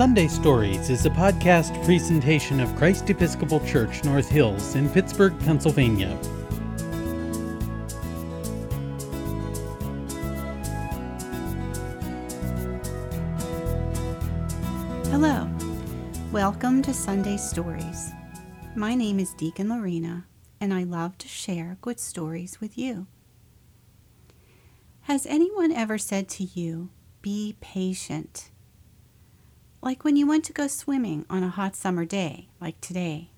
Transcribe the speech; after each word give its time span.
Sunday 0.00 0.28
Stories 0.28 0.88
is 0.88 1.04
a 1.04 1.10
podcast 1.10 1.84
presentation 1.84 2.58
of 2.58 2.74
Christ 2.76 3.10
Episcopal 3.10 3.60
Church 3.66 4.02
North 4.02 4.30
Hills 4.30 4.74
in 4.74 4.88
Pittsburgh, 4.88 5.38
Pennsylvania. 5.40 6.18
Hello, 15.10 15.46
welcome 16.32 16.80
to 16.80 16.94
Sunday 16.94 17.36
Stories. 17.36 18.12
My 18.74 18.94
name 18.94 19.20
is 19.20 19.34
Deacon 19.34 19.68
Lorena, 19.68 20.24
and 20.62 20.72
I 20.72 20.84
love 20.84 21.18
to 21.18 21.28
share 21.28 21.76
good 21.82 22.00
stories 22.00 22.58
with 22.58 22.78
you. 22.78 23.06
Has 25.02 25.26
anyone 25.26 25.70
ever 25.70 25.98
said 25.98 26.30
to 26.30 26.44
you, 26.44 26.88
be 27.20 27.54
patient? 27.60 28.48
Like 29.82 30.04
when 30.04 30.16
you 30.16 30.26
went 30.26 30.44
to 30.44 30.52
go 30.52 30.66
swimming 30.66 31.24
on 31.30 31.42
a 31.42 31.48
hot 31.48 31.74
summer 31.74 32.04
day, 32.04 32.48
like 32.60 32.80
today. 32.80 33.30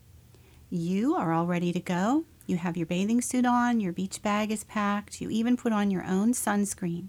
You 0.70 1.14
are 1.14 1.32
all 1.32 1.46
ready 1.46 1.72
to 1.72 1.78
go. 1.80 2.24
You 2.46 2.56
have 2.56 2.76
your 2.76 2.86
bathing 2.86 3.20
suit 3.20 3.46
on, 3.46 3.78
your 3.78 3.92
beach 3.92 4.22
bag 4.22 4.50
is 4.50 4.64
packed, 4.64 5.20
you 5.20 5.30
even 5.30 5.56
put 5.56 5.72
on 5.72 5.90
your 5.90 6.04
own 6.04 6.32
sunscreen. 6.32 7.08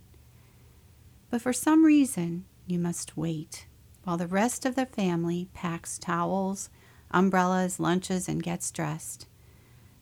But 1.32 1.42
for 1.42 1.52
some 1.52 1.84
reason, 1.84 2.46
you 2.68 2.78
must 2.78 3.18
wait 3.18 3.66
while 4.04 4.18
the 4.18 4.28
rest 4.28 4.66
of 4.66 4.76
the 4.76 4.86
family 4.86 5.48
packs 5.54 5.98
towels, 5.98 6.70
umbrellas, 7.09 7.80
lunches, 7.80 8.28
and 8.28 8.44
gets 8.44 8.70
dressed. 8.70 9.26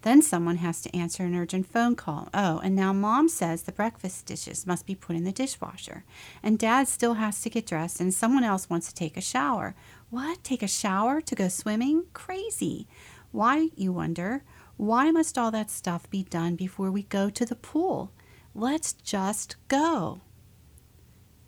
Then 0.03 0.21
someone 0.21 0.57
has 0.57 0.81
to 0.81 0.95
answer 0.95 1.23
an 1.23 1.35
urgent 1.35 1.67
phone 1.67 1.95
call. 1.95 2.29
Oh, 2.33 2.59
and 2.63 2.75
now 2.75 2.91
mom 2.91 3.29
says 3.29 3.61
the 3.61 3.71
breakfast 3.71 4.25
dishes 4.25 4.65
must 4.65 4.87
be 4.87 4.95
put 4.95 5.15
in 5.15 5.23
the 5.23 5.31
dishwasher. 5.31 6.03
And 6.41 6.57
dad 6.57 6.87
still 6.87 7.15
has 7.15 7.39
to 7.41 7.49
get 7.49 7.67
dressed, 7.67 8.01
and 8.01 8.13
someone 8.13 8.43
else 8.43 8.69
wants 8.69 8.87
to 8.87 8.95
take 8.95 9.15
a 9.15 9.21
shower. 9.21 9.75
What? 10.09 10.43
Take 10.43 10.63
a 10.63 10.67
shower 10.67 11.21
to 11.21 11.35
go 11.35 11.47
swimming? 11.47 12.05
Crazy. 12.13 12.87
Why, 13.31 13.69
you 13.75 13.93
wonder? 13.93 14.43
Why 14.77 15.11
must 15.11 15.37
all 15.37 15.51
that 15.51 15.69
stuff 15.69 16.09
be 16.09 16.23
done 16.23 16.55
before 16.55 16.89
we 16.89 17.03
go 17.03 17.29
to 17.29 17.45
the 17.45 17.55
pool? 17.55 18.11
Let's 18.55 18.93
just 18.93 19.55
go. 19.67 20.21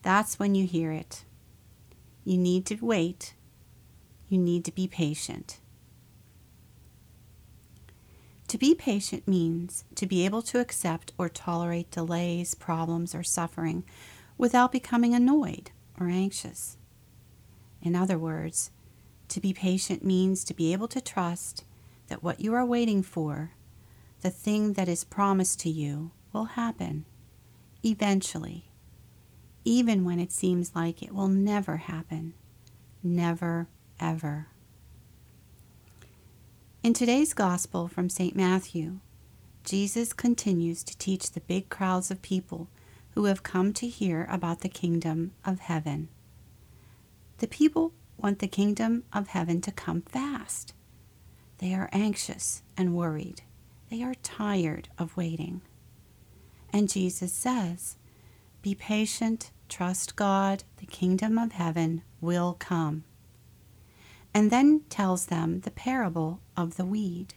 That's 0.03 0.37
when 0.37 0.53
you 0.53 0.67
hear 0.67 0.91
it. 0.91 1.25
You 2.23 2.37
need 2.37 2.67
to 2.67 2.75
wait. 2.75 3.33
You 4.27 4.37
need 4.37 4.63
to 4.65 4.71
be 4.71 4.87
patient. 4.87 5.59
To 8.53 8.59
be 8.59 8.75
patient 8.75 9.27
means 9.27 9.83
to 9.95 10.05
be 10.05 10.23
able 10.25 10.43
to 10.43 10.59
accept 10.59 11.11
or 11.17 11.27
tolerate 11.27 11.89
delays, 11.89 12.53
problems, 12.53 13.15
or 13.15 13.23
suffering 13.23 13.83
without 14.37 14.71
becoming 14.71 15.15
annoyed 15.15 15.71
or 15.99 16.07
anxious. 16.07 16.77
In 17.81 17.95
other 17.95 18.19
words, 18.19 18.69
to 19.29 19.41
be 19.41 19.53
patient 19.53 20.05
means 20.05 20.43
to 20.43 20.53
be 20.53 20.71
able 20.71 20.87
to 20.89 21.01
trust 21.01 21.63
that 22.09 22.21
what 22.21 22.41
you 22.41 22.53
are 22.53 22.63
waiting 22.63 23.01
for, 23.01 23.53
the 24.21 24.29
thing 24.29 24.73
that 24.73 24.87
is 24.87 25.03
promised 25.03 25.59
to 25.61 25.71
you, 25.71 26.11
will 26.31 26.45
happen 26.45 27.05
eventually, 27.83 28.69
even 29.65 30.05
when 30.05 30.19
it 30.19 30.31
seems 30.31 30.75
like 30.75 31.01
it 31.01 31.11
will 31.15 31.27
never 31.27 31.77
happen. 31.77 32.35
Never, 33.01 33.67
ever. 33.99 34.49
In 36.83 36.93
today's 36.93 37.33
Gospel 37.33 37.87
from 37.87 38.09
St. 38.09 38.35
Matthew, 38.35 38.99
Jesus 39.63 40.11
continues 40.11 40.83
to 40.83 40.97
teach 40.97 41.31
the 41.31 41.39
big 41.39 41.69
crowds 41.69 42.11
of 42.11 42.21
people 42.21 42.67
who 43.11 43.23
have 43.23 43.41
come 43.41 43.71
to 43.75 43.87
hear 43.87 44.27
about 44.29 44.59
the 44.59 44.67
kingdom 44.67 45.31
of 45.45 45.61
heaven. 45.61 46.09
The 47.37 47.47
people 47.47 47.93
want 48.17 48.39
the 48.39 48.49
kingdom 48.49 49.05
of 49.13 49.29
heaven 49.29 49.61
to 49.61 49.71
come 49.71 50.01
fast. 50.01 50.73
They 51.59 51.73
are 51.73 51.87
anxious 51.93 52.63
and 52.75 52.93
worried. 52.93 53.43
They 53.89 54.03
are 54.03 54.15
tired 54.15 54.89
of 54.97 55.15
waiting. 55.15 55.61
And 56.73 56.89
Jesus 56.89 57.31
says, 57.31 57.95
Be 58.61 58.75
patient, 58.75 59.51
trust 59.69 60.17
God, 60.17 60.65
the 60.81 60.85
kingdom 60.85 61.37
of 61.37 61.53
heaven 61.53 62.01
will 62.19 62.57
come 62.59 63.05
and 64.33 64.51
then 64.51 64.81
tells 64.89 65.27
them 65.27 65.61
the 65.61 65.71
parable 65.71 66.39
of 66.57 66.75
the 66.75 66.85
weed, 66.85 67.35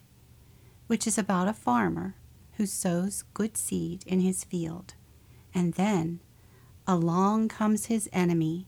which 0.87 1.05
is 1.05 1.17
about 1.17 1.47
a 1.47 1.53
farmer 1.53 2.15
who 2.53 2.65
sows 2.65 3.23
good 3.33 3.55
seed 3.55 4.03
in 4.07 4.19
his 4.19 4.43
field, 4.43 4.95
and 5.53 5.73
then 5.73 6.19
along 6.87 7.49
comes 7.49 7.85
his 7.85 8.09
enemy 8.11 8.67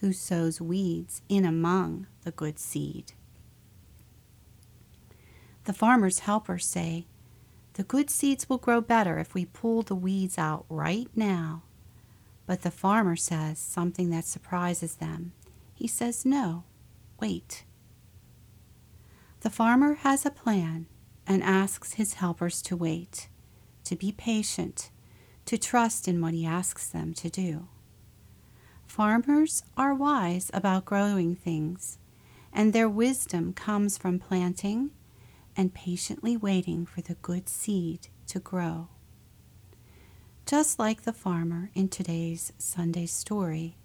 who 0.00 0.12
sows 0.12 0.60
weeds 0.60 1.22
in 1.28 1.44
among 1.44 2.06
the 2.24 2.32
good 2.32 2.58
seed. 2.58 3.12
The 5.64 5.72
farmer's 5.72 6.20
helpers 6.20 6.66
say, 6.66 7.06
The 7.74 7.84
good 7.84 8.10
seeds 8.10 8.48
will 8.48 8.58
grow 8.58 8.80
better 8.80 9.18
if 9.18 9.32
we 9.32 9.44
pull 9.44 9.82
the 9.82 9.94
weeds 9.94 10.36
out 10.36 10.66
right 10.68 11.08
now. 11.14 11.62
But 12.46 12.62
the 12.62 12.72
farmer 12.72 13.14
says 13.14 13.60
something 13.60 14.10
that 14.10 14.24
surprises 14.24 14.96
them. 14.96 15.32
He 15.72 15.86
says, 15.86 16.26
No, 16.26 16.64
wait. 17.22 17.64
The 19.42 19.50
farmer 19.50 19.94
has 19.94 20.26
a 20.26 20.30
plan 20.30 20.86
and 21.24 21.40
asks 21.42 21.92
his 21.92 22.14
helpers 22.14 22.60
to 22.62 22.76
wait, 22.76 23.28
to 23.84 23.94
be 23.94 24.10
patient, 24.10 24.90
to 25.46 25.56
trust 25.56 26.08
in 26.08 26.20
what 26.20 26.34
he 26.34 26.44
asks 26.44 26.88
them 26.88 27.14
to 27.14 27.30
do. 27.30 27.68
Farmers 28.86 29.62
are 29.76 29.94
wise 29.94 30.50
about 30.52 30.84
growing 30.84 31.36
things, 31.36 31.96
and 32.52 32.72
their 32.72 32.88
wisdom 32.88 33.52
comes 33.52 33.96
from 33.96 34.18
planting 34.18 34.90
and 35.56 35.72
patiently 35.72 36.36
waiting 36.36 36.84
for 36.84 37.02
the 37.02 37.14
good 37.14 37.48
seed 37.48 38.08
to 38.26 38.40
grow. 38.40 38.88
Just 40.44 40.78
like 40.80 41.02
the 41.02 41.12
farmer 41.12 41.70
in 41.72 41.88
today's 41.88 42.52
Sunday 42.58 43.06
story, 43.06 43.76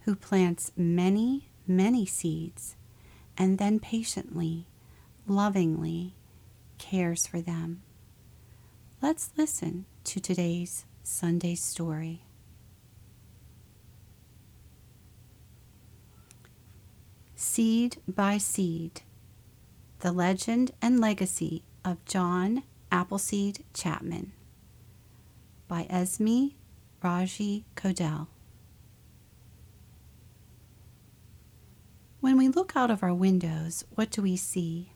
who 0.00 0.16
plants 0.16 0.72
many, 0.76 1.51
many 1.66 2.06
seeds 2.06 2.76
and 3.36 3.58
then 3.58 3.78
patiently, 3.78 4.66
lovingly 5.26 6.14
cares 6.78 7.26
for 7.26 7.40
them. 7.40 7.82
Let's 9.00 9.30
listen 9.36 9.86
to 10.04 10.20
today's 10.20 10.84
Sunday 11.02 11.54
story. 11.54 12.22
Seed 17.34 17.96
by 18.06 18.38
Seed 18.38 19.02
The 20.00 20.12
Legend 20.12 20.70
and 20.80 21.00
Legacy 21.00 21.64
of 21.84 22.04
John 22.04 22.62
Appleseed 22.92 23.64
Chapman 23.74 24.32
by 25.66 25.86
Esme 25.90 26.48
Raji 27.02 27.64
Codell. 27.74 28.28
When 32.22 32.38
we 32.38 32.46
look 32.46 32.76
out 32.76 32.88
of 32.88 33.02
our 33.02 33.12
windows, 33.12 33.84
what 33.96 34.12
do 34.12 34.22
we 34.22 34.36
see? 34.36 34.92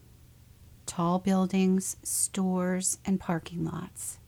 Tall 0.86 1.18
buildings, 1.18 1.96
stores, 2.04 2.98
and 3.04 3.18
parking 3.18 3.64
lots. 3.64 4.18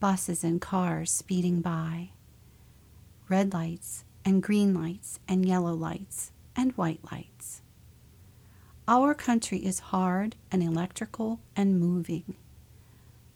Buses 0.00 0.42
and 0.42 0.58
cars 0.58 1.10
speeding 1.10 1.60
by. 1.60 2.12
Red 3.28 3.52
lights 3.52 4.04
and 4.24 4.42
green 4.42 4.72
lights 4.72 5.20
and 5.28 5.44
yellow 5.44 5.74
lights 5.74 6.32
and 6.56 6.72
white 6.78 7.00
lights. 7.12 7.60
Our 8.88 9.12
country 9.12 9.58
is 9.58 9.90
hard 9.92 10.34
and 10.50 10.62
electrical 10.62 11.40
and 11.54 11.78
moving, 11.78 12.36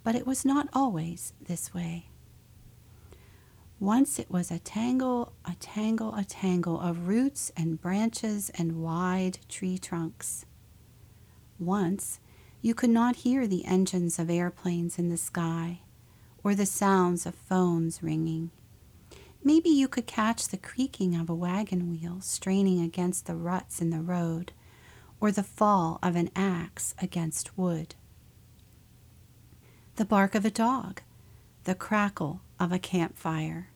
but 0.02 0.14
it 0.14 0.26
was 0.26 0.46
not 0.46 0.66
always 0.72 1.34
this 1.46 1.74
way. 1.74 2.06
Once 3.80 4.18
it 4.18 4.28
was 4.28 4.50
a 4.50 4.58
tangle, 4.58 5.32
a 5.44 5.54
tangle, 5.60 6.12
a 6.16 6.24
tangle 6.24 6.80
of 6.80 7.06
roots 7.06 7.52
and 7.56 7.80
branches 7.80 8.50
and 8.56 8.82
wide 8.82 9.38
tree 9.48 9.78
trunks. 9.78 10.44
Once 11.60 12.18
you 12.60 12.74
could 12.74 12.90
not 12.90 13.16
hear 13.16 13.46
the 13.46 13.64
engines 13.64 14.18
of 14.18 14.28
airplanes 14.28 14.98
in 14.98 15.08
the 15.08 15.16
sky 15.16 15.80
or 16.42 16.56
the 16.56 16.66
sounds 16.66 17.24
of 17.24 17.34
phones 17.36 18.02
ringing. 18.02 18.50
Maybe 19.44 19.68
you 19.68 19.86
could 19.86 20.08
catch 20.08 20.48
the 20.48 20.56
creaking 20.56 21.14
of 21.14 21.30
a 21.30 21.34
wagon 21.34 21.88
wheel 21.88 22.20
straining 22.20 22.80
against 22.80 23.26
the 23.26 23.36
ruts 23.36 23.80
in 23.80 23.90
the 23.90 24.00
road 24.00 24.50
or 25.20 25.30
the 25.30 25.44
fall 25.44 26.00
of 26.02 26.16
an 26.16 26.30
axe 26.34 26.96
against 27.00 27.56
wood. 27.56 27.94
The 29.94 30.04
bark 30.04 30.34
of 30.34 30.44
a 30.44 30.50
dog, 30.50 31.02
the 31.62 31.76
crackle 31.76 32.40
of 32.60 32.72
a 32.72 32.78
campfire, 32.78 33.68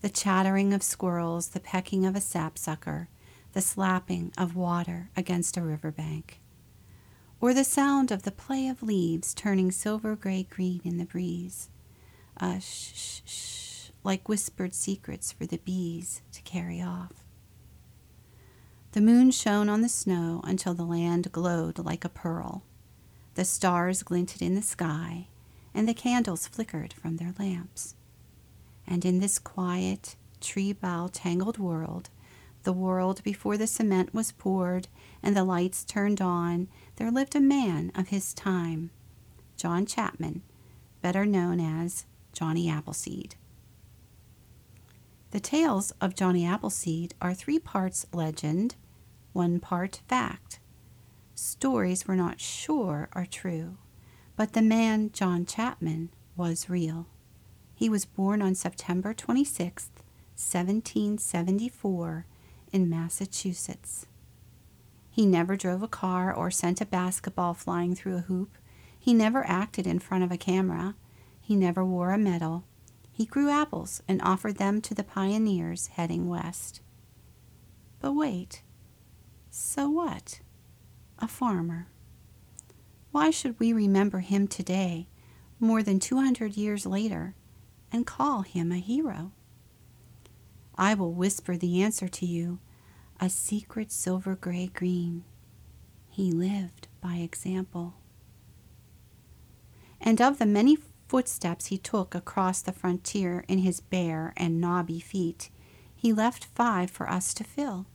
the 0.00 0.08
chattering 0.08 0.72
of 0.72 0.82
squirrels, 0.82 1.48
the 1.48 1.60
pecking 1.60 2.06
of 2.06 2.16
a 2.16 2.20
sapsucker, 2.20 3.08
the 3.52 3.60
slapping 3.60 4.32
of 4.38 4.56
water 4.56 5.10
against 5.16 5.56
a 5.56 5.62
riverbank, 5.62 6.40
or 7.40 7.54
the 7.54 7.64
sound 7.64 8.10
of 8.10 8.22
the 8.22 8.30
play 8.30 8.68
of 8.68 8.82
leaves 8.82 9.34
turning 9.34 9.70
silver 9.70 10.14
gray 10.14 10.42
green 10.42 10.80
in 10.84 10.98
the 10.98 11.04
breeze, 11.04 11.68
a 12.36 12.60
shh, 12.60 12.92
shh, 12.94 13.20
shh, 13.26 13.90
like 14.04 14.28
whispered 14.28 14.74
secrets 14.74 15.32
for 15.32 15.46
the 15.46 15.58
bees 15.58 16.22
to 16.32 16.42
carry 16.42 16.80
off. 16.80 17.24
The 18.92 19.00
moon 19.00 19.30
shone 19.30 19.68
on 19.68 19.82
the 19.82 19.88
snow 19.88 20.40
until 20.44 20.74
the 20.74 20.84
land 20.84 21.30
glowed 21.30 21.78
like 21.78 22.04
a 22.04 22.08
pearl. 22.08 22.64
The 23.34 23.44
stars 23.44 24.02
glinted 24.02 24.42
in 24.42 24.54
the 24.54 24.62
sky, 24.62 25.28
and 25.72 25.88
the 25.88 25.94
candles 25.94 26.48
flickered 26.48 26.92
from 26.92 27.16
their 27.16 27.32
lamps. 27.38 27.94
And 28.90 29.04
in 29.04 29.20
this 29.20 29.38
quiet, 29.38 30.16
tree 30.40 30.72
bough 30.72 31.08
tangled 31.12 31.58
world, 31.58 32.10
the 32.64 32.72
world 32.72 33.22
before 33.22 33.56
the 33.56 33.68
cement 33.68 34.12
was 34.12 34.32
poured 34.32 34.88
and 35.22 35.36
the 35.36 35.44
lights 35.44 35.84
turned 35.84 36.20
on, 36.20 36.66
there 36.96 37.10
lived 37.10 37.36
a 37.36 37.40
man 37.40 37.92
of 37.94 38.08
his 38.08 38.34
time, 38.34 38.90
John 39.56 39.86
Chapman, 39.86 40.42
better 41.00 41.24
known 41.24 41.60
as 41.60 42.04
Johnny 42.32 42.68
Appleseed. 42.68 43.36
The 45.30 45.40
tales 45.40 45.92
of 46.00 46.16
Johnny 46.16 46.44
Appleseed 46.44 47.14
are 47.22 47.32
three 47.32 47.60
parts 47.60 48.04
legend, 48.12 48.74
one 49.32 49.60
part 49.60 50.00
fact. 50.08 50.58
Stories 51.36 52.08
we're 52.08 52.16
not 52.16 52.40
sure 52.40 53.08
are 53.12 53.26
true, 53.26 53.78
but 54.34 54.52
the 54.52 54.62
man, 54.62 55.12
John 55.12 55.46
Chapman, 55.46 56.10
was 56.36 56.68
real. 56.68 57.06
He 57.80 57.88
was 57.88 58.04
born 58.04 58.42
on 58.42 58.54
September 58.54 59.14
26, 59.14 59.88
1774, 60.36 62.26
in 62.72 62.90
Massachusetts. 62.90 64.04
He 65.10 65.24
never 65.24 65.56
drove 65.56 65.82
a 65.82 65.88
car 65.88 66.30
or 66.30 66.50
sent 66.50 66.82
a 66.82 66.84
basketball 66.84 67.54
flying 67.54 67.94
through 67.94 68.18
a 68.18 68.26
hoop. 68.28 68.58
He 68.98 69.14
never 69.14 69.48
acted 69.48 69.86
in 69.86 69.98
front 69.98 70.22
of 70.22 70.30
a 70.30 70.36
camera. 70.36 70.94
He 71.40 71.56
never 71.56 71.82
wore 71.82 72.10
a 72.10 72.18
medal. 72.18 72.64
He 73.10 73.24
grew 73.24 73.48
apples 73.48 74.02
and 74.06 74.20
offered 74.20 74.58
them 74.58 74.82
to 74.82 74.92
the 74.92 75.02
pioneers 75.02 75.86
heading 75.86 76.28
west. 76.28 76.82
But 77.98 78.12
wait, 78.12 78.60
so 79.48 79.88
what? 79.88 80.42
A 81.18 81.26
farmer. 81.26 81.88
Why 83.10 83.30
should 83.30 83.58
we 83.58 83.72
remember 83.72 84.18
him 84.18 84.48
today, 84.48 85.08
more 85.58 85.82
than 85.82 85.98
200 85.98 86.58
years 86.58 86.84
later, 86.84 87.36
and 87.92 88.06
call 88.06 88.42
him 88.42 88.72
a 88.72 88.78
hero? 88.78 89.32
I 90.76 90.94
will 90.94 91.12
whisper 91.12 91.56
the 91.56 91.82
answer 91.82 92.08
to 92.08 92.26
you 92.26 92.58
a 93.20 93.28
secret 93.28 93.92
silver 93.92 94.34
gray 94.34 94.70
green. 94.72 95.24
He 96.08 96.32
lived 96.32 96.88
by 97.02 97.16
example. 97.16 97.94
And 100.00 100.22
of 100.22 100.38
the 100.38 100.46
many 100.46 100.78
footsteps 101.06 101.66
he 101.66 101.76
took 101.76 102.14
across 102.14 102.62
the 102.62 102.72
frontier 102.72 103.44
in 103.46 103.58
his 103.58 103.80
bare 103.80 104.32
and 104.36 104.60
knobby 104.60 105.00
feet, 105.00 105.50
he 105.94 106.14
left 106.14 106.46
five 106.46 106.90
for 106.90 107.10
us 107.10 107.34
to 107.34 107.44
fill. 107.44 107.86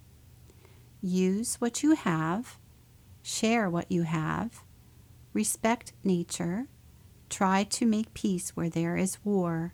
Use 1.02 1.56
what 1.56 1.82
you 1.82 1.96
have, 1.96 2.60
share 3.24 3.68
what 3.68 3.92
you 3.92 4.04
have, 4.04 4.64
respect 5.34 5.94
nature, 6.04 6.68
try 7.30 7.64
to 7.64 7.86
make 7.86 8.14
peace 8.14 8.56
where 8.56 8.70
there 8.70 8.96
is 8.96 9.18
war. 9.24 9.74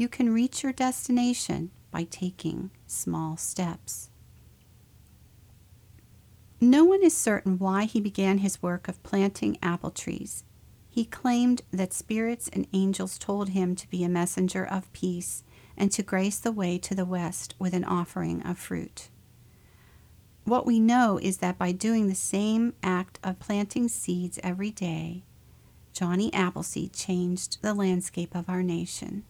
You 0.00 0.08
can 0.08 0.32
reach 0.32 0.62
your 0.62 0.72
destination 0.72 1.72
by 1.90 2.04
taking 2.04 2.70
small 2.86 3.36
steps. 3.36 4.08
No 6.58 6.86
one 6.86 7.02
is 7.02 7.14
certain 7.14 7.58
why 7.58 7.84
he 7.84 8.00
began 8.00 8.38
his 8.38 8.62
work 8.62 8.88
of 8.88 9.02
planting 9.02 9.58
apple 9.62 9.90
trees. 9.90 10.44
He 10.88 11.04
claimed 11.04 11.60
that 11.70 11.92
spirits 11.92 12.48
and 12.50 12.66
angels 12.72 13.18
told 13.18 13.50
him 13.50 13.76
to 13.76 13.90
be 13.90 14.02
a 14.02 14.08
messenger 14.08 14.64
of 14.64 14.90
peace 14.94 15.44
and 15.76 15.92
to 15.92 16.02
grace 16.02 16.38
the 16.38 16.50
way 16.50 16.78
to 16.78 16.94
the 16.94 17.04
west 17.04 17.54
with 17.58 17.74
an 17.74 17.84
offering 17.84 18.40
of 18.40 18.56
fruit. 18.56 19.10
What 20.44 20.64
we 20.64 20.80
know 20.80 21.18
is 21.18 21.36
that 21.40 21.58
by 21.58 21.72
doing 21.72 22.08
the 22.08 22.14
same 22.14 22.72
act 22.82 23.18
of 23.22 23.38
planting 23.38 23.86
seeds 23.86 24.40
every 24.42 24.70
day, 24.70 25.24
Johnny 25.92 26.32
Appleseed 26.32 26.94
changed 26.94 27.60
the 27.60 27.74
landscape 27.74 28.34
of 28.34 28.48
our 28.48 28.62
nation, 28.62 29.24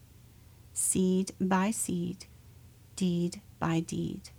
seed 0.72 1.32
by 1.40 1.70
seed, 1.70 2.26
deed 2.96 3.40
by 3.58 3.80
deed. 3.80 4.30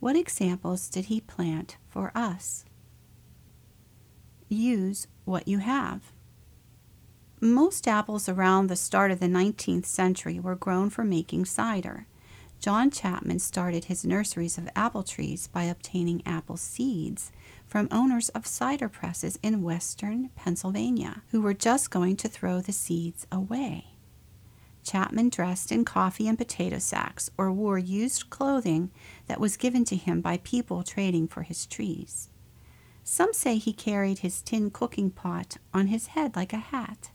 What 0.00 0.16
examples 0.16 0.88
did 0.88 1.06
he 1.06 1.20
plant 1.20 1.76
for 1.88 2.10
us? 2.14 2.64
Use 4.48 5.06
what 5.24 5.46
you 5.46 5.58
have. 5.58 6.12
Most 7.40 7.86
apples 7.86 8.28
around 8.28 8.66
the 8.66 8.76
start 8.76 9.10
of 9.10 9.20
the 9.20 9.26
19th 9.26 9.86
century 9.86 10.38
were 10.38 10.56
grown 10.56 10.90
for 10.90 11.04
making 11.04 11.44
cider. 11.44 12.06
John 12.58 12.90
Chapman 12.90 13.38
started 13.38 13.84
his 13.84 14.04
nurseries 14.04 14.58
of 14.58 14.68
apple 14.76 15.02
trees 15.02 15.46
by 15.46 15.64
obtaining 15.64 16.22
apple 16.26 16.58
seeds 16.58 17.32
from 17.66 17.88
owners 17.90 18.28
of 18.30 18.46
cider 18.46 18.88
presses 18.88 19.38
in 19.42 19.62
western 19.62 20.28
Pennsylvania 20.36 21.22
who 21.30 21.40
were 21.40 21.54
just 21.54 21.90
going 21.90 22.16
to 22.16 22.28
throw 22.28 22.60
the 22.60 22.72
seeds 22.72 23.26
away. 23.32 23.89
Chapman 24.82 25.28
dressed 25.28 25.70
in 25.70 25.84
coffee 25.84 26.26
and 26.26 26.38
potato 26.38 26.78
sacks 26.78 27.30
or 27.36 27.52
wore 27.52 27.78
used 27.78 28.30
clothing 28.30 28.90
that 29.26 29.40
was 29.40 29.56
given 29.56 29.84
to 29.84 29.96
him 29.96 30.20
by 30.20 30.38
people 30.38 30.82
trading 30.82 31.28
for 31.28 31.42
his 31.42 31.66
trees. 31.66 32.28
Some 33.04 33.32
say 33.32 33.56
he 33.56 33.72
carried 33.72 34.20
his 34.20 34.42
tin 34.42 34.70
cooking 34.70 35.10
pot 35.10 35.56
on 35.74 35.88
his 35.88 36.08
head 36.08 36.36
like 36.36 36.52
a 36.52 36.58
hat. 36.58 37.10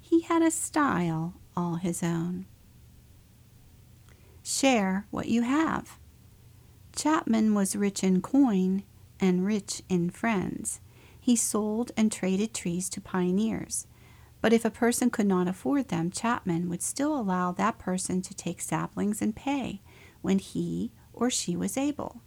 He 0.00 0.20
had 0.20 0.42
a 0.42 0.50
style 0.50 1.34
all 1.56 1.76
his 1.76 2.02
own. 2.02 2.46
Share 4.42 5.06
what 5.10 5.28
you 5.28 5.42
have. 5.42 5.98
Chapman 6.94 7.54
was 7.54 7.76
rich 7.76 8.02
in 8.02 8.20
coin 8.20 8.82
and 9.20 9.46
rich 9.46 9.82
in 9.88 10.10
friends. 10.10 10.80
He 11.18 11.36
sold 11.36 11.92
and 11.96 12.10
traded 12.10 12.52
trees 12.52 12.88
to 12.90 13.00
pioneers. 13.00 13.86
But 14.42 14.52
if 14.52 14.64
a 14.64 14.70
person 14.70 15.08
could 15.08 15.26
not 15.26 15.48
afford 15.48 15.88
them, 15.88 16.10
Chapman 16.10 16.68
would 16.68 16.82
still 16.82 17.18
allow 17.18 17.52
that 17.52 17.78
person 17.78 18.20
to 18.22 18.34
take 18.34 18.60
saplings 18.60 19.22
and 19.22 19.34
pay 19.34 19.80
when 20.20 20.38
he 20.40 20.90
or 21.14 21.30
she 21.30 21.56
was 21.56 21.78
able. 21.78 22.20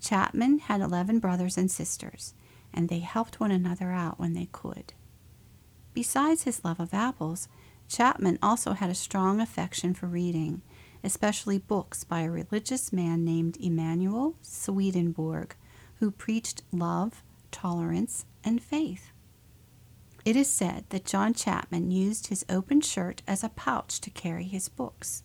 Chapman 0.00 0.60
had 0.60 0.80
11 0.80 1.18
brothers 1.18 1.58
and 1.58 1.68
sisters, 1.70 2.32
and 2.72 2.88
they 2.88 3.00
helped 3.00 3.40
one 3.40 3.50
another 3.50 3.90
out 3.90 4.20
when 4.20 4.34
they 4.34 4.48
could. 4.52 4.92
Besides 5.94 6.44
his 6.44 6.64
love 6.64 6.78
of 6.78 6.94
apples, 6.94 7.48
Chapman 7.88 8.38
also 8.40 8.74
had 8.74 8.88
a 8.88 8.94
strong 8.94 9.40
affection 9.40 9.94
for 9.94 10.06
reading, 10.06 10.62
especially 11.02 11.58
books 11.58 12.04
by 12.04 12.20
a 12.20 12.30
religious 12.30 12.92
man 12.92 13.24
named 13.24 13.56
Emanuel 13.60 14.36
Swedenborg, 14.42 15.56
who 15.98 16.12
preached 16.12 16.62
love, 16.70 17.24
tolerance, 17.50 18.26
and 18.44 18.62
faith. 18.62 19.10
It 20.28 20.36
is 20.36 20.50
said 20.50 20.84
that 20.90 21.06
John 21.06 21.32
Chapman 21.32 21.90
used 21.90 22.26
his 22.26 22.44
open 22.50 22.82
shirt 22.82 23.22
as 23.26 23.42
a 23.42 23.48
pouch 23.48 23.98
to 24.02 24.10
carry 24.10 24.44
his 24.44 24.68
books. 24.68 25.22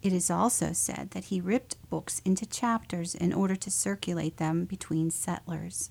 It 0.00 0.10
is 0.10 0.30
also 0.30 0.72
said 0.72 1.10
that 1.10 1.24
he 1.24 1.38
ripped 1.38 1.76
books 1.90 2.22
into 2.24 2.46
chapters 2.46 3.14
in 3.14 3.34
order 3.34 3.54
to 3.56 3.70
circulate 3.70 4.38
them 4.38 4.64
between 4.64 5.10
settlers. 5.10 5.90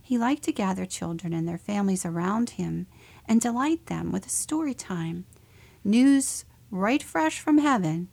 He 0.00 0.16
liked 0.16 0.44
to 0.44 0.52
gather 0.52 0.86
children 0.86 1.32
and 1.32 1.48
their 1.48 1.58
families 1.58 2.06
around 2.06 2.50
him 2.50 2.86
and 3.26 3.40
delight 3.40 3.86
them 3.86 4.12
with 4.12 4.26
a 4.26 4.28
story 4.28 4.72
time, 4.72 5.26
news 5.82 6.44
right 6.70 7.02
fresh 7.02 7.40
from 7.40 7.58
heaven. 7.58 8.06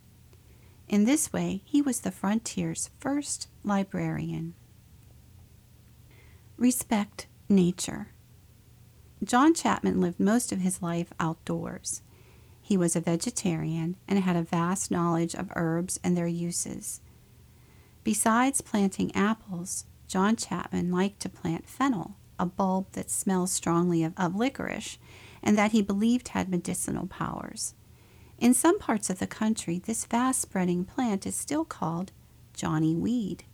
In 0.88 1.04
this 1.04 1.32
way, 1.32 1.62
he 1.64 1.80
was 1.80 2.00
the 2.00 2.10
frontier's 2.10 2.90
first 2.98 3.46
librarian. 3.62 4.54
Respect 6.56 7.28
nature. 7.48 8.13
John 9.24 9.54
Chapman 9.54 10.00
lived 10.00 10.20
most 10.20 10.52
of 10.52 10.60
his 10.60 10.82
life 10.82 11.12
outdoors. 11.18 12.02
He 12.60 12.76
was 12.76 12.96
a 12.96 13.00
vegetarian 13.00 13.96
and 14.08 14.18
had 14.18 14.36
a 14.36 14.42
vast 14.42 14.90
knowledge 14.90 15.34
of 15.34 15.52
herbs 15.54 16.00
and 16.02 16.16
their 16.16 16.26
uses. 16.26 17.00
Besides 18.02 18.60
planting 18.60 19.14
apples, 19.14 19.84
John 20.08 20.36
Chapman 20.36 20.90
liked 20.90 21.20
to 21.20 21.28
plant 21.28 21.68
fennel, 21.68 22.16
a 22.38 22.46
bulb 22.46 22.92
that 22.92 23.10
smells 23.10 23.52
strongly 23.52 24.02
of, 24.02 24.12
of 24.16 24.34
licorice 24.34 24.98
and 25.42 25.56
that 25.58 25.72
he 25.72 25.82
believed 25.82 26.28
had 26.28 26.48
medicinal 26.48 27.06
powers. 27.06 27.74
In 28.38 28.54
some 28.54 28.78
parts 28.78 29.10
of 29.10 29.18
the 29.18 29.26
country, 29.26 29.78
this 29.78 30.04
fast 30.04 30.40
spreading 30.40 30.84
plant 30.84 31.26
is 31.26 31.36
still 31.36 31.64
called 31.64 32.12
Johnny 32.52 32.94
Weed. 32.94 33.44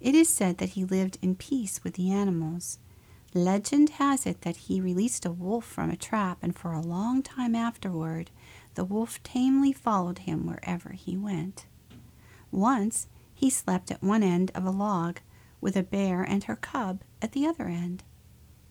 It 0.00 0.14
is 0.14 0.28
said 0.28 0.58
that 0.58 0.70
he 0.70 0.84
lived 0.84 1.18
in 1.20 1.34
peace 1.34 1.82
with 1.82 1.94
the 1.94 2.10
animals. 2.10 2.78
Legend 3.34 3.90
has 3.90 4.24
it 4.24 4.42
that 4.42 4.56
he 4.56 4.80
released 4.80 5.26
a 5.26 5.32
wolf 5.32 5.64
from 5.64 5.90
a 5.90 5.96
trap, 5.96 6.38
and 6.42 6.56
for 6.56 6.72
a 6.72 6.80
long 6.80 7.22
time 7.22 7.54
afterward, 7.54 8.30
the 8.74 8.84
wolf 8.84 9.22
tamely 9.22 9.72
followed 9.72 10.20
him 10.20 10.46
wherever 10.46 10.90
he 10.90 11.16
went. 11.16 11.66
Once, 12.50 13.08
he 13.34 13.50
slept 13.50 13.90
at 13.90 14.02
one 14.02 14.22
end 14.22 14.50
of 14.54 14.64
a 14.64 14.70
log, 14.70 15.20
with 15.60 15.76
a 15.76 15.82
bear 15.82 16.22
and 16.22 16.44
her 16.44 16.56
cub 16.56 17.02
at 17.20 17.32
the 17.32 17.46
other 17.46 17.66
end. 17.66 18.04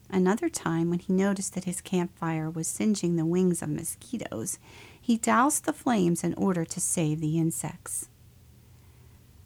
Another 0.08 0.48
time, 0.48 0.90
when 0.90 1.00
he 1.00 1.12
noticed 1.12 1.54
that 1.54 1.64
his 1.64 1.80
campfire 1.80 2.48
was 2.48 2.68
singeing 2.68 3.16
the 3.16 3.26
wings 3.26 3.60
of 3.60 3.68
mosquitoes, 3.68 4.58
he 5.00 5.16
doused 5.16 5.64
the 5.64 5.72
flames 5.72 6.22
in 6.24 6.34
order 6.34 6.64
to 6.64 6.80
save 6.80 7.20
the 7.20 7.38
insects. 7.38 8.08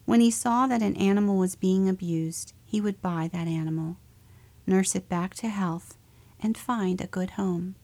When 0.05 0.21
he 0.21 0.31
saw 0.31 0.67
that 0.67 0.81
an 0.81 0.95
animal 0.97 1.37
was 1.37 1.55
being 1.55 1.89
abused, 1.89 2.53
he 2.65 2.81
would 2.81 3.01
buy 3.01 3.29
that 3.31 3.47
animal, 3.47 3.97
nurse 4.71 4.95
it 4.95 5.09
back 5.09 5.33
to 5.35 5.49
health, 5.49 5.97
and 6.39 6.57
find 6.57 7.01
a 7.01 7.07
good 7.07 7.31
home. 7.31 7.75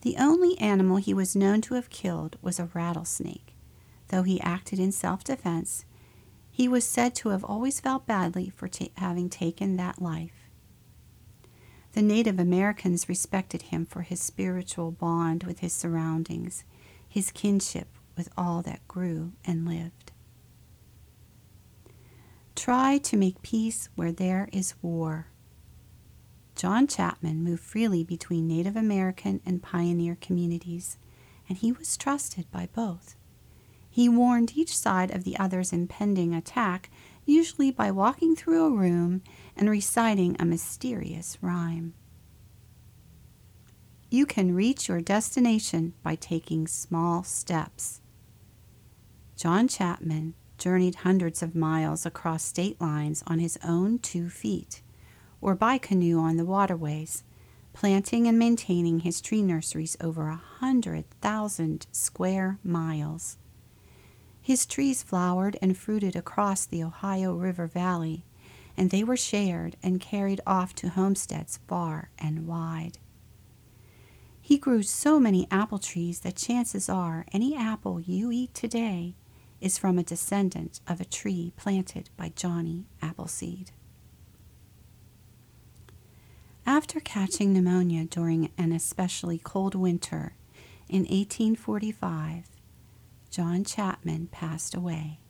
The 0.00 0.16
only 0.18 0.58
animal 0.58 0.96
he 0.96 1.14
was 1.14 1.36
known 1.36 1.60
to 1.62 1.74
have 1.74 1.88
killed 1.88 2.36
was 2.42 2.58
a 2.58 2.68
rattlesnake. 2.74 3.54
Though 4.08 4.24
he 4.24 4.40
acted 4.40 4.78
in 4.80 4.92
self 4.92 5.22
defense, 5.22 5.84
he 6.50 6.68
was 6.68 6.84
said 6.84 7.14
to 7.16 7.30
have 7.30 7.44
always 7.44 7.80
felt 7.80 8.06
badly 8.06 8.50
for 8.54 8.68
having 8.96 9.30
taken 9.30 9.76
that 9.76 10.02
life. 10.02 10.50
The 11.92 12.02
Native 12.02 12.40
Americans 12.40 13.08
respected 13.08 13.62
him 13.62 13.86
for 13.86 14.02
his 14.02 14.20
spiritual 14.20 14.90
bond 14.90 15.44
with 15.44 15.60
his 15.60 15.72
surroundings, 15.72 16.64
his 17.08 17.30
kinship 17.30 17.86
with 18.16 18.28
all 18.36 18.62
that 18.62 18.86
grew 18.88 19.32
and 19.44 19.66
lived. 19.66 20.12
Try 22.56 22.98
to 22.98 23.16
make 23.16 23.42
peace 23.42 23.88
where 23.94 24.12
there 24.12 24.48
is 24.52 24.74
war. 24.82 25.28
John 26.54 26.86
Chapman 26.86 27.42
moved 27.42 27.62
freely 27.62 28.04
between 28.04 28.46
Native 28.46 28.76
American 28.76 29.40
and 29.44 29.62
pioneer 29.62 30.16
communities, 30.20 30.98
and 31.48 31.58
he 31.58 31.72
was 31.72 31.96
trusted 31.96 32.50
by 32.50 32.68
both. 32.74 33.16
He 33.90 34.08
warned 34.08 34.52
each 34.56 34.76
side 34.76 35.10
of 35.10 35.24
the 35.24 35.36
other's 35.36 35.72
impending 35.72 36.34
attack, 36.34 36.90
usually 37.24 37.70
by 37.70 37.90
walking 37.90 38.36
through 38.36 38.66
a 38.66 38.76
room 38.76 39.22
and 39.56 39.68
reciting 39.68 40.36
a 40.38 40.44
mysterious 40.44 41.38
rhyme. 41.40 41.94
You 44.10 44.26
can 44.26 44.54
reach 44.54 44.88
your 44.88 45.00
destination 45.00 45.94
by 46.02 46.14
taking 46.14 46.68
small 46.68 47.24
steps. 47.24 48.00
John 49.36 49.66
Chapman 49.66 50.34
journeyed 50.56 50.96
hundreds 50.96 51.42
of 51.42 51.56
miles 51.56 52.06
across 52.06 52.44
state 52.44 52.80
lines 52.80 53.24
on 53.26 53.40
his 53.40 53.58
own 53.64 53.98
two 53.98 54.28
feet 54.28 54.82
or 55.44 55.54
by 55.54 55.76
canoe 55.76 56.18
on 56.18 56.38
the 56.38 56.44
waterways, 56.44 57.22
planting 57.74 58.26
and 58.26 58.38
maintaining 58.38 59.00
his 59.00 59.20
tree 59.20 59.42
nurseries 59.42 59.94
over 60.00 60.28
a 60.28 60.36
hundred 60.36 61.04
thousand 61.20 61.86
square 61.92 62.58
miles. 62.64 63.36
His 64.40 64.64
trees 64.64 65.02
flowered 65.02 65.58
and 65.60 65.76
fruited 65.76 66.16
across 66.16 66.64
the 66.64 66.82
Ohio 66.82 67.34
River 67.34 67.66
Valley, 67.66 68.24
and 68.74 68.88
they 68.88 69.04
were 69.04 69.18
shared 69.18 69.76
and 69.82 70.00
carried 70.00 70.40
off 70.46 70.74
to 70.76 70.88
homesteads 70.88 71.60
far 71.68 72.08
and 72.18 72.46
wide. 72.46 72.96
He 74.40 74.56
grew 74.56 74.82
so 74.82 75.20
many 75.20 75.46
apple 75.50 75.78
trees 75.78 76.20
that 76.20 76.36
chances 76.36 76.88
are 76.88 77.26
any 77.34 77.54
apple 77.54 78.00
you 78.00 78.32
eat 78.32 78.54
today 78.54 79.14
is 79.60 79.76
from 79.76 79.98
a 79.98 80.02
descendant 80.02 80.80
of 80.88 81.02
a 81.02 81.04
tree 81.04 81.52
planted 81.58 82.08
by 82.16 82.32
Johnny 82.34 82.86
Appleseed. 83.02 83.72
After 86.66 86.98
catching 86.98 87.52
pneumonia 87.52 88.06
during 88.06 88.50
an 88.56 88.72
especially 88.72 89.38
cold 89.38 89.74
winter 89.74 90.34
in 90.88 91.02
1845, 91.02 92.44
John 93.30 93.64
Chapman 93.64 94.28
passed 94.28 94.74
away. 94.74 95.20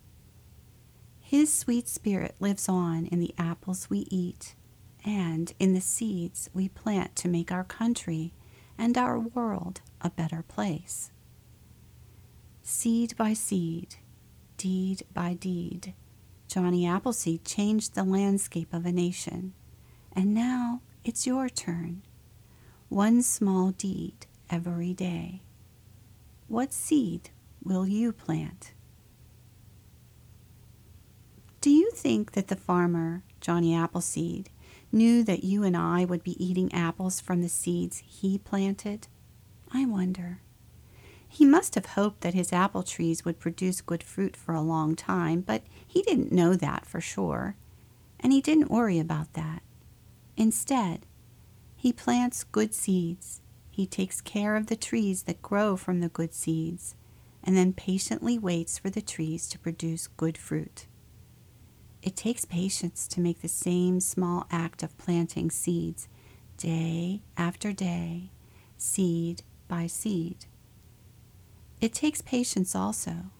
His 1.20 1.52
sweet 1.52 1.88
spirit 1.88 2.36
lives 2.38 2.68
on 2.68 3.06
in 3.06 3.18
the 3.18 3.34
apples 3.36 3.90
we 3.90 4.06
eat 4.10 4.54
and 5.04 5.52
in 5.58 5.74
the 5.74 5.80
seeds 5.80 6.48
we 6.54 6.68
plant 6.68 7.16
to 7.16 7.28
make 7.28 7.50
our 7.50 7.64
country 7.64 8.32
and 8.78 8.96
our 8.96 9.18
world 9.18 9.80
a 10.00 10.10
better 10.10 10.44
place. 10.46 11.10
Seed 12.62 13.16
by 13.16 13.32
seed, 13.32 13.96
deed 14.56 15.02
by 15.12 15.34
deed, 15.34 15.94
Johnny 16.46 16.86
Appleseed 16.86 17.44
changed 17.44 17.94
the 17.94 18.04
landscape 18.04 18.72
of 18.72 18.86
a 18.86 18.92
nation, 18.92 19.54
and 20.12 20.32
now 20.32 20.80
it's 21.04 21.26
your 21.26 21.48
turn. 21.48 22.02
One 22.88 23.22
small 23.22 23.72
deed 23.72 24.26
every 24.48 24.94
day. 24.94 25.42
What 26.48 26.72
seed 26.72 27.30
will 27.62 27.86
you 27.86 28.12
plant? 28.12 28.72
Do 31.60 31.70
you 31.70 31.90
think 31.90 32.32
that 32.32 32.48
the 32.48 32.56
farmer, 32.56 33.22
Johnny 33.40 33.74
Appleseed, 33.74 34.50
knew 34.92 35.22
that 35.24 35.44
you 35.44 35.62
and 35.62 35.76
I 35.76 36.04
would 36.04 36.22
be 36.22 36.42
eating 36.42 36.72
apples 36.72 37.20
from 37.20 37.42
the 37.42 37.48
seeds 37.48 38.02
he 38.06 38.38
planted? 38.38 39.08
I 39.72 39.84
wonder. 39.84 40.40
He 41.28 41.44
must 41.44 41.74
have 41.74 41.86
hoped 41.86 42.20
that 42.20 42.34
his 42.34 42.52
apple 42.52 42.82
trees 42.82 43.24
would 43.24 43.40
produce 43.40 43.80
good 43.80 44.02
fruit 44.02 44.36
for 44.36 44.54
a 44.54 44.60
long 44.60 44.94
time, 44.94 45.40
but 45.40 45.62
he 45.86 46.02
didn't 46.02 46.32
know 46.32 46.54
that 46.54 46.86
for 46.86 47.00
sure, 47.00 47.56
and 48.20 48.32
he 48.32 48.40
didn't 48.40 48.70
worry 48.70 48.98
about 48.98 49.32
that. 49.32 49.62
Instead, 50.36 51.06
he 51.76 51.92
plants 51.92 52.44
good 52.44 52.74
seeds. 52.74 53.40
He 53.70 53.86
takes 53.86 54.20
care 54.20 54.56
of 54.56 54.66
the 54.66 54.76
trees 54.76 55.24
that 55.24 55.42
grow 55.42 55.76
from 55.76 56.00
the 56.00 56.08
good 56.08 56.34
seeds, 56.34 56.94
and 57.42 57.56
then 57.56 57.72
patiently 57.72 58.38
waits 58.38 58.78
for 58.78 58.90
the 58.90 59.02
trees 59.02 59.48
to 59.48 59.58
produce 59.58 60.06
good 60.06 60.38
fruit. 60.38 60.86
It 62.02 62.16
takes 62.16 62.44
patience 62.44 63.08
to 63.08 63.20
make 63.20 63.40
the 63.40 63.48
same 63.48 64.00
small 64.00 64.46
act 64.50 64.82
of 64.82 64.96
planting 64.98 65.50
seeds 65.50 66.08
day 66.56 67.22
after 67.36 67.72
day, 67.72 68.30
seed 68.76 69.42
by 69.68 69.86
seed. 69.86 70.46
It 71.80 71.92
takes 71.92 72.22
patience 72.22 72.74
also 72.74 73.30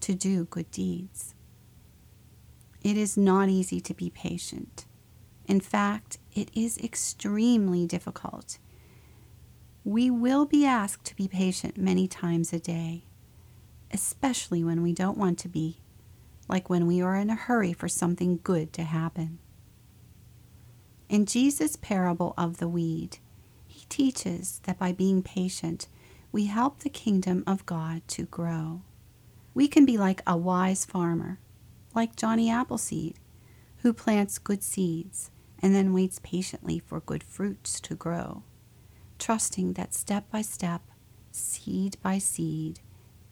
to 0.00 0.14
do 0.14 0.44
good 0.46 0.70
deeds. 0.70 1.34
It 2.82 2.96
is 2.96 3.16
not 3.16 3.48
easy 3.48 3.80
to 3.80 3.94
be 3.94 4.10
patient. 4.10 4.86
In 5.52 5.60
fact, 5.60 6.16
it 6.34 6.50
is 6.54 6.78
extremely 6.78 7.84
difficult. 7.84 8.56
We 9.84 10.08
will 10.08 10.46
be 10.46 10.64
asked 10.64 11.04
to 11.04 11.14
be 11.14 11.28
patient 11.28 11.76
many 11.76 12.08
times 12.08 12.54
a 12.54 12.58
day, 12.58 13.04
especially 13.90 14.64
when 14.64 14.80
we 14.82 14.94
don't 14.94 15.18
want 15.18 15.38
to 15.40 15.50
be, 15.50 15.76
like 16.48 16.70
when 16.70 16.86
we 16.86 17.02
are 17.02 17.16
in 17.16 17.28
a 17.28 17.34
hurry 17.34 17.74
for 17.74 17.86
something 17.86 18.40
good 18.42 18.72
to 18.72 18.84
happen. 18.84 19.40
In 21.10 21.26
Jesus' 21.26 21.76
parable 21.76 22.32
of 22.38 22.56
the 22.56 22.66
weed, 22.66 23.18
he 23.66 23.84
teaches 23.90 24.62
that 24.62 24.78
by 24.78 24.92
being 24.92 25.22
patient, 25.22 25.86
we 26.32 26.46
help 26.46 26.78
the 26.78 26.88
kingdom 26.88 27.44
of 27.46 27.66
God 27.66 28.00
to 28.08 28.24
grow. 28.24 28.80
We 29.52 29.68
can 29.68 29.84
be 29.84 29.98
like 29.98 30.22
a 30.26 30.34
wise 30.34 30.86
farmer, 30.86 31.40
like 31.94 32.16
Johnny 32.16 32.48
Appleseed, 32.48 33.16
who 33.82 33.92
plants 33.92 34.38
good 34.38 34.62
seeds 34.62 35.30
and 35.62 35.74
then 35.74 35.94
waits 35.94 36.20
patiently 36.22 36.80
for 36.80 37.00
good 37.00 37.22
fruits 37.22 37.80
to 37.80 37.94
grow, 37.94 38.42
trusting 39.18 39.74
that 39.74 39.94
step 39.94 40.28
by 40.30 40.42
step, 40.42 40.82
seed 41.30 41.96
by 42.02 42.18
seed, 42.18 42.80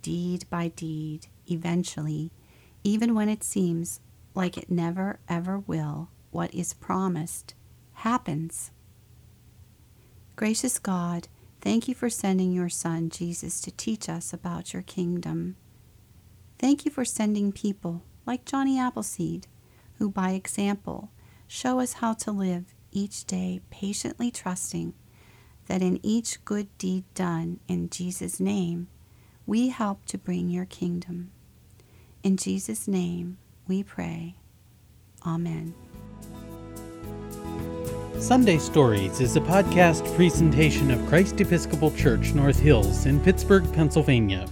deed 0.01 0.49
by 0.49 0.69
deed, 0.69 1.27
eventually, 1.51 2.31
even 2.85 3.15
when 3.15 3.29
it 3.29 3.43
seems 3.43 4.01
like 4.35 4.57
it 4.57 4.71
never 4.71 5.19
ever 5.29 5.59
will, 5.59 6.09
what 6.31 6.55
is 6.55 6.73
promised 6.73 7.55
happens. 7.95 8.71
Gracious 10.37 10.79
God, 10.79 11.29
thank 11.61 11.89
you 11.89 11.95
for 11.95 12.09
sending 12.09 12.53
your 12.53 12.71
Son, 12.71 13.11
Jesus, 13.11 13.61
to 13.61 13.71
teach 13.73 14.09
us 14.09 14.33
about 14.33 14.73
your 14.73 14.83
kingdom. 14.83 15.57
Thank 16.59 16.85
you 16.85 16.91
for 16.91 17.05
sending 17.05 17.53
people 17.53 18.03
like 18.25 18.45
Johnny 18.45 18.79
Appleseed, 18.79 19.47
who 19.99 20.09
by 20.09 20.31
example 20.31 21.11
Show 21.52 21.80
us 21.80 21.95
how 21.95 22.14
to 22.14 22.30
live 22.30 22.76
each 22.92 23.25
day 23.25 23.61
patiently 23.71 24.30
trusting 24.30 24.95
that 25.66 25.83
in 25.83 25.99
each 26.00 26.45
good 26.45 26.69
deed 26.78 27.02
done 27.12 27.59
in 27.66 27.90
Jesus' 27.90 28.38
name, 28.38 28.87
we 29.49 29.71
help 29.71 30.04
to 30.07 30.16
bring 30.16 30.49
your 30.49 30.64
kingdom. 30.64 31.33
In 32.23 32.37
Jesus' 32.37 32.87
name 32.87 33.38
we 33.66 33.83
pray. 33.83 34.37
Amen. 35.26 35.75
Sunday 38.21 38.59
Stories 38.59 39.21
is 39.21 39.35
a 39.35 39.40
podcast 39.40 40.07
presentation 40.14 40.92
of 40.92 41.04
Christ 41.09 41.40
Episcopal 41.40 41.90
Church 41.97 42.33
North 42.33 42.61
Hills 42.61 43.07
in 43.07 43.19
Pittsburgh, 43.19 43.64
Pennsylvania. 43.73 44.47